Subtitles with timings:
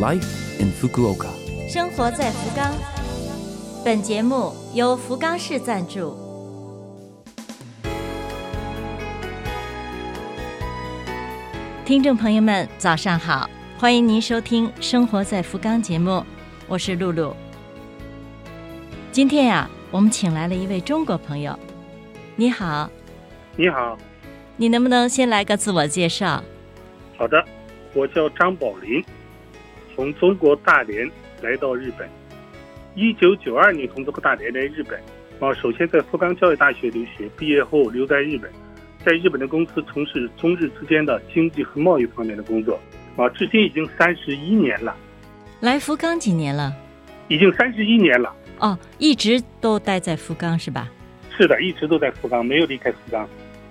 [0.00, 1.28] Life in Fukuoka。
[1.68, 2.74] 生活在福冈。
[3.84, 6.18] 本节目由福冈市赞助。
[11.84, 16.24] 听众朋友们，早上好，欢迎您收听《生活在福冈》节目，
[16.66, 17.36] 我是露露。
[19.12, 21.56] 今天呀、我们请来了一位中国朋友。
[22.34, 22.90] 你好，
[23.54, 23.96] 你好，
[24.56, 26.42] 你能不能先来个自我介绍？
[27.16, 27.44] 好的，
[27.94, 29.04] 我叫张宝林，
[29.94, 31.10] 从中国大连
[31.42, 32.08] 来到日本。
[32.94, 34.98] 一九九二年从中国大连来日本，
[35.40, 38.50] 啊，首先在福冈教育大学留学，毕业后留在日本，
[39.04, 42.78] 在日本的公司从事中日之间的经济和贸易方面的工作，
[43.16, 44.94] 啊，至今已经三十一年了，
[45.60, 46.72] 来福冈几年了？
[47.26, 48.32] 已经三十一年了。
[48.60, 50.88] 哦，一直都待在福冈是吧？
[51.36, 53.28] 是的，一直都在福冈，没有离开福冈。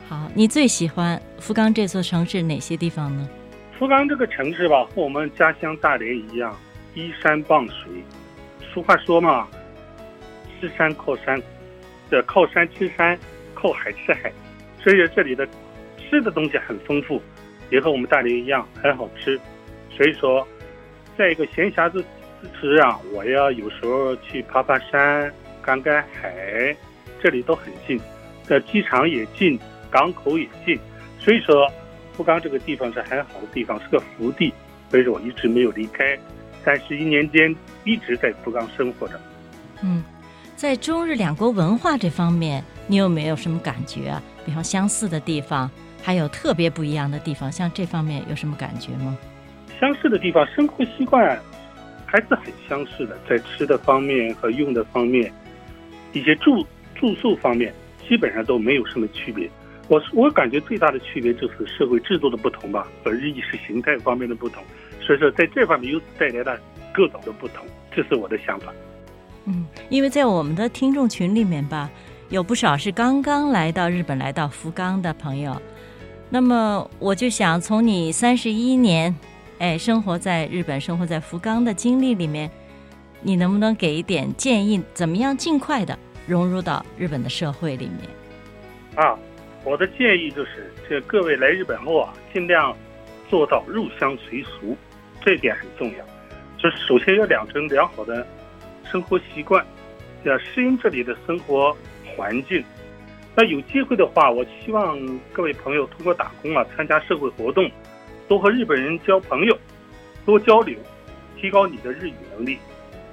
[0.09, 3.29] 好，你最喜欢福冈这座城市哪些地方呢？
[3.77, 6.55] 福冈这个城市吧，和我们家乡大连一样，
[6.93, 7.91] 依山傍水。
[8.71, 9.47] 俗话说嘛，
[10.59, 11.41] 吃山靠山，
[12.09, 13.17] 这靠山吃山，
[13.53, 14.31] 靠海吃海。
[14.79, 15.47] 所以这里的
[15.97, 17.21] 吃的东西很丰富，
[17.71, 19.39] 也和我们大连一样很好吃。
[19.89, 20.47] 所以说，
[21.17, 22.03] 在一个闲暇之
[22.41, 26.75] 之时啊，我要有时候去爬爬山、赶赶海，
[27.21, 27.99] 这里都很近，
[28.47, 30.79] 这机场也近，港口也近。
[31.19, 31.71] 所以说，
[32.15, 34.53] 福冈这个地方是很好的地方，是个福地，
[34.89, 36.17] 所以说我一直没有离开。
[36.63, 39.19] 三十一年间一直在福冈生活着。
[39.81, 40.01] 嗯，
[40.55, 44.23] 在中日两国文化这方面，你有没有什么感觉啊？
[44.45, 45.69] 比方相似的地方，
[46.01, 49.17] 还有特别不一样的地方，像这方面有什么感觉吗？
[49.79, 51.37] 相似的地方，生活习惯
[52.05, 55.29] 还是很相似的，在吃的方面和用的方面，
[56.13, 57.73] 一些住住宿方面，
[58.07, 59.49] 基本上都没有什么区别。
[59.89, 64.63] 我我感觉最大的区别就是社会制度的不同吧，和意识形态方面的不同。
[65.01, 66.59] 所以说，在这方面又带来了
[66.93, 68.73] 各种的不同，这是我的想法。
[69.45, 71.89] 嗯，因为在我们的听众群里面吧，
[72.29, 75.61] 有不少是刚刚来到日本、来到福冈的朋友。
[76.29, 79.13] 那么我就想从你三十一年，
[79.59, 82.49] 哎，生活在日本、生活在福冈的经历里面，
[83.21, 88.09] 你能不能给一点建议，怎么样尽快的融入到日本的社会里面？
[88.95, 89.19] 啊，
[89.63, 92.75] 我的建议就是，这各位来日本后啊，尽量
[93.29, 94.75] 做到入乡随俗。
[95.25, 96.05] 这点很重要，
[96.57, 98.27] 就是首先要养成良好的
[98.91, 99.65] 生活习惯，
[100.25, 101.73] 要适应这里的生活
[102.13, 102.61] 环境。
[103.33, 104.99] 那有机会的话，我希望
[105.31, 107.71] 各位朋友通过打工啊，参加社会活动，
[108.27, 109.57] 多和日本人交朋友，
[110.25, 110.77] 多交流，
[111.39, 112.57] 提高你的日语能力。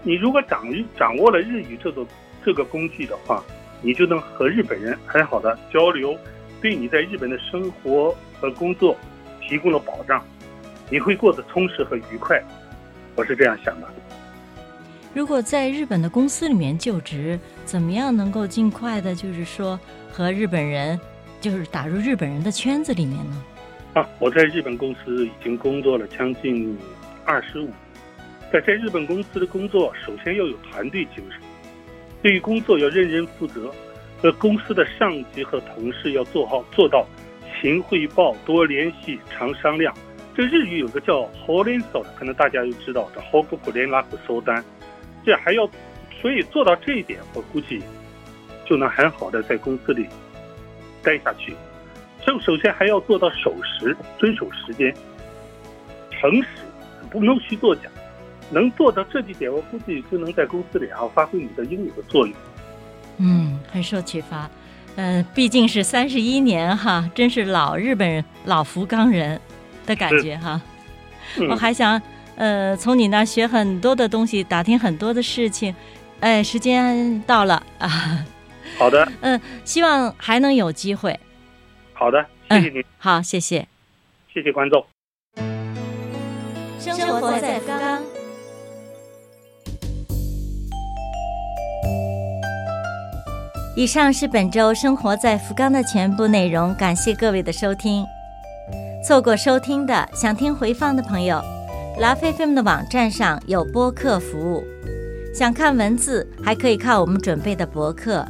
[0.02, 2.04] 你如果掌握掌握了日语这个
[2.44, 3.40] 这个工具的话，
[3.82, 6.18] 你就能和日本人很好的交流，
[6.60, 8.96] 对你在日本的生活和工作
[9.40, 10.24] 提供了保障。
[10.90, 12.42] 你会过得充实和愉快，
[13.14, 13.88] 我是这样想的。
[15.14, 19.78] 如果在日本的公司里面就职，怎么样能够尽快的，就是说
[20.12, 20.98] 和日本人，
[21.40, 23.44] 就是打入日本人的圈子里面呢？
[23.94, 26.78] 啊，我在日本公司已经工作了将近
[27.24, 27.68] 二十五，
[28.52, 31.40] 在在日本公司的工作，首先要有团队精神，
[32.22, 33.72] 对于工作要认真负责，
[34.20, 37.06] 和公司的上级和同事要做好做到
[37.60, 39.94] 勤汇报、多联系、常商量。
[40.34, 43.78] 这日语有个叫 h o l e n s o 的，可能大家就知道的 h o k u k u r
[43.78, 44.62] e n a k u s 单，
[45.24, 45.68] 这还要，
[46.20, 47.82] 所以做到这一点，我估计
[48.64, 50.06] 就能很好的在公司里
[51.02, 51.54] 待下去。
[52.24, 54.94] 这首先还要做到守时，遵守时间，
[56.10, 56.48] 诚实，
[57.10, 57.82] 不能虚作假。
[58.52, 62.34] 能做到这几点，我估计就能在公司里啊发挥你的应有的作用。
[63.20, 64.50] 嗯，很受启发。
[64.96, 69.40] 嗯、呃，毕竟是三十一年哈，真是老日本人、老福冈人。
[69.86, 70.60] 的感觉哈，
[71.38, 72.00] 嗯、我还想
[72.36, 75.74] 呃从你那学很多的东西，打听很多的事情。
[76.20, 78.24] 哎，时间到了啊。
[78.78, 79.10] 好的。
[79.22, 81.18] 嗯，希望还能有机会。
[81.92, 82.78] 好的，谢谢你。
[82.80, 83.66] 嗯、好，谢谢。
[84.32, 84.86] 谢谢观众。
[86.78, 87.89] 生活在福冈。
[93.76, 98.04] 以上是本周生活在福冈的全部内容，感谢各位的收听。
[99.06, 101.40] 错过收听的，想听回放的朋友，
[102.00, 104.64] 拉菲菲姆的网站上有播客服务。
[105.32, 108.26] 想看文字，还可以看我们准备的博客。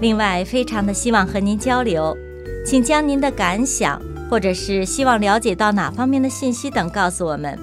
[0.00, 2.16] 另外，非常的希望和您交流，
[2.64, 4.00] 请将您的感想
[4.30, 7.58] 或者是希望了解到哪方面的信息等告诉我们。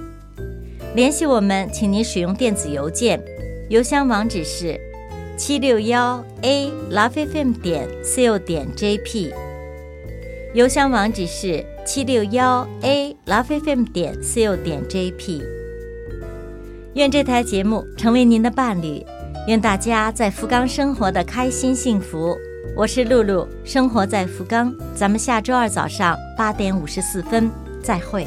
[0.96, 3.22] 联系我们，请您使用电子邮件，
[3.70, 4.78] 邮箱网址是
[5.46, 9.34] 七六幺 a lovefm 点 co 点 jp。
[10.54, 15.44] 邮箱网址是七六幺 a lovefm 点 co 点 jp。
[16.94, 19.06] 愿这台节目成为您的伴侣，
[19.50, 22.38] 愿大家在福冈生活的开心幸福。
[22.78, 27.52] 我是露露，生活在福冈，咱们下周二早上八点五十四分
[27.84, 28.26] 再会。